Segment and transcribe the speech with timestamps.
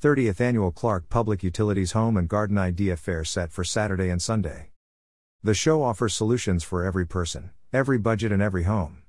[0.00, 4.70] 30th Annual Clark Public Utilities Home and Garden Idea Fair set for Saturday and Sunday.
[5.42, 9.02] The show offers solutions for every person, every budget, and every home.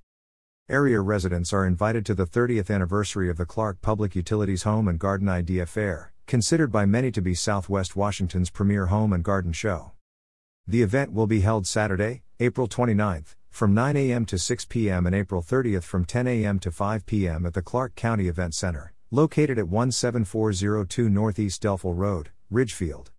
[0.68, 4.98] Area residents are invited to the 30th anniversary of the Clark Public Utilities Home and
[4.98, 9.92] Garden Idea Fair, considered by many to be Southwest Washington's premier home and garden show.
[10.66, 14.26] The event will be held Saturday, April 29th, from 9 a.m.
[14.26, 15.06] to 6 p.m.
[15.06, 16.58] and April 30th from 10 a.m.
[16.58, 17.46] to 5 p.m.
[17.46, 23.10] at the Clark County Event Center located at 17402 Northeast Delfel Road, Ridgefield.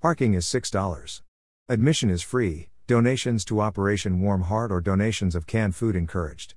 [0.00, 1.20] Parking is $6.
[1.68, 6.54] Admission is free, donations to Operation Warm Heart or donations of canned food encouraged.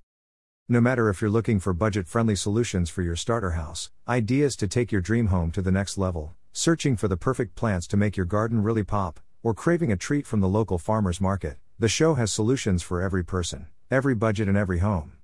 [0.69, 4.69] No matter if you're looking for budget friendly solutions for your starter house, ideas to
[4.69, 8.15] take your dream home to the next level, searching for the perfect plants to make
[8.15, 12.13] your garden really pop, or craving a treat from the local farmer's market, the show
[12.13, 15.16] has solutions for every person, every budget, and every home.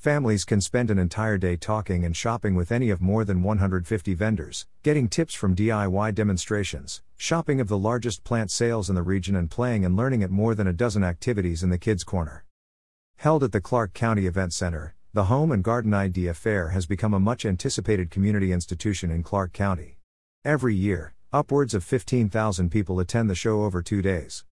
[0.00, 4.14] Families can spend an entire day talking and shopping with any of more than 150
[4.14, 9.36] vendors, getting tips from DIY demonstrations, shopping of the largest plant sales in the region,
[9.36, 12.46] and playing and learning at more than a dozen activities in the Kids Corner.
[13.16, 17.12] Held at the Clark County Event Center, the Home and Garden Idea Fair has become
[17.12, 19.98] a much anticipated community institution in Clark County.
[20.46, 24.46] Every year, upwards of 15,000 people attend the show over two days.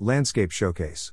[0.00, 1.12] Landscape Showcase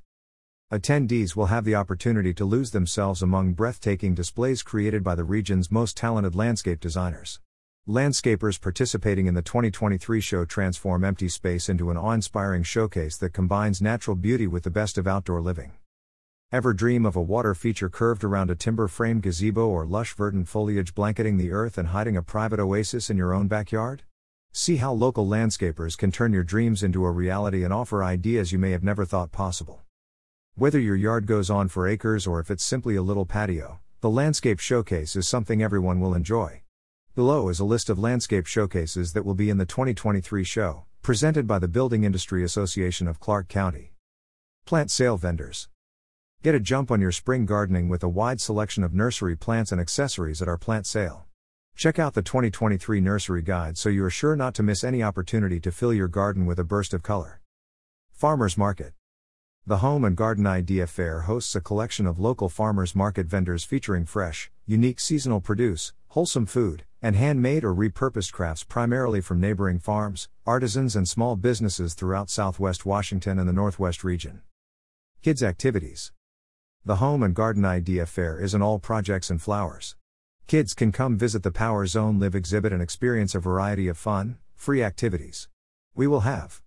[0.72, 5.72] Attendees will have the opportunity to lose themselves among breathtaking displays created by the region's
[5.72, 7.40] most talented landscape designers.
[7.88, 13.34] Landscapers participating in the 2023 show transform empty space into an awe inspiring showcase that
[13.34, 15.72] combines natural beauty with the best of outdoor living.
[16.52, 20.48] Ever dream of a water feature curved around a timber framed gazebo or lush verdant
[20.48, 24.04] foliage blanketing the earth and hiding a private oasis in your own backyard?
[24.52, 28.60] See how local landscapers can turn your dreams into a reality and offer ideas you
[28.60, 29.82] may have never thought possible.
[30.60, 34.10] Whether your yard goes on for acres or if it's simply a little patio, the
[34.10, 36.64] Landscape Showcase is something everyone will enjoy.
[37.16, 41.48] Below is a list of landscape showcases that will be in the 2023 show, presented
[41.48, 43.94] by the Building Industry Association of Clark County.
[44.66, 45.70] Plant Sale Vendors
[46.44, 49.80] Get a jump on your spring gardening with a wide selection of nursery plants and
[49.80, 51.26] accessories at our plant sale.
[51.78, 55.62] Check out the 2023 nursery guide so you are sure not to miss any opportunity
[55.62, 57.40] to fill your garden with a burst of color.
[58.12, 58.92] Farmers Market
[59.70, 64.04] the Home and Garden Idea Fair hosts a collection of local farmers market vendors featuring
[64.04, 70.28] fresh, unique seasonal produce, wholesome food, and handmade or repurposed crafts primarily from neighboring farms,
[70.44, 74.42] artisans, and small businesses throughout southwest Washington and the northwest region.
[75.22, 76.12] Kids Activities
[76.84, 79.96] The Home and Garden Idea Fair is an all projects and flowers.
[80.48, 84.40] Kids can come visit the Power Zone Live exhibit and experience a variety of fun,
[84.56, 85.48] free activities.
[85.94, 86.64] We will have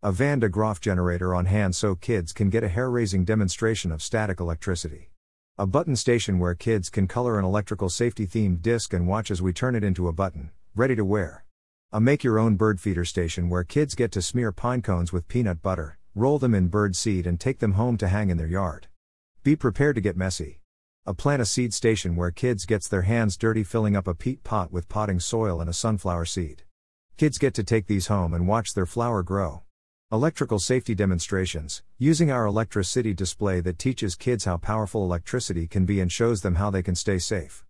[0.00, 3.90] a Van de Graaff generator on hand so kids can get a hair raising demonstration
[3.90, 5.10] of static electricity.
[5.58, 9.42] A button station where kids can color an electrical safety themed disc and watch as
[9.42, 11.44] we turn it into a button, ready to wear.
[11.90, 15.26] A make your own bird feeder station where kids get to smear pine cones with
[15.26, 18.46] peanut butter, roll them in bird seed, and take them home to hang in their
[18.46, 18.86] yard.
[19.42, 20.60] Be prepared to get messy.
[21.06, 24.44] A plant a seed station where kids gets their hands dirty filling up a peat
[24.44, 26.62] pot with potting soil and a sunflower seed.
[27.16, 29.62] Kids get to take these home and watch their flower grow.
[30.10, 36.00] Electrical safety demonstrations, using our Electricity display that teaches kids how powerful electricity can be
[36.00, 37.62] and shows them how they can stay safe.